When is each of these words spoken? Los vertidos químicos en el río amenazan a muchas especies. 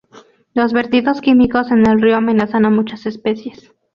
Los 0.55 0.73
vertidos 0.73 1.21
químicos 1.21 1.69
en 1.69 1.85
el 1.85 2.01
río 2.01 2.15
amenazan 2.15 2.65
a 2.65 2.71
muchas 2.71 3.05
especies. 3.05 3.71